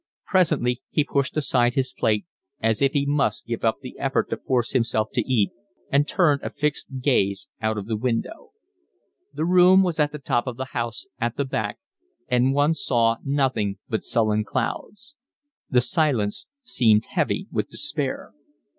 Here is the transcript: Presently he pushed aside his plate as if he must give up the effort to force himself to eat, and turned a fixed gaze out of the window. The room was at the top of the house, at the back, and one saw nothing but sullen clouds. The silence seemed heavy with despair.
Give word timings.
Presently 0.25 0.81
he 0.89 1.03
pushed 1.03 1.37
aside 1.37 1.75
his 1.75 1.93
plate 1.93 2.25
as 2.59 2.81
if 2.81 2.93
he 2.93 3.05
must 3.05 3.45
give 3.45 3.63
up 3.63 3.81
the 3.81 3.99
effort 3.99 4.31
to 4.31 4.37
force 4.37 4.71
himself 4.71 5.09
to 5.13 5.21
eat, 5.31 5.51
and 5.91 6.07
turned 6.07 6.41
a 6.41 6.49
fixed 6.49 6.87
gaze 7.01 7.47
out 7.61 7.77
of 7.77 7.85
the 7.85 7.95
window. 7.95 8.49
The 9.31 9.45
room 9.45 9.83
was 9.83 9.99
at 9.99 10.11
the 10.11 10.17
top 10.17 10.47
of 10.47 10.57
the 10.57 10.65
house, 10.73 11.05
at 11.19 11.37
the 11.37 11.45
back, 11.45 11.77
and 12.27 12.51
one 12.51 12.73
saw 12.73 13.17
nothing 13.23 13.77
but 13.87 14.03
sullen 14.03 14.43
clouds. 14.43 15.13
The 15.69 15.81
silence 15.81 16.47
seemed 16.63 17.05
heavy 17.11 17.47
with 17.51 17.69
despair. 17.69 18.33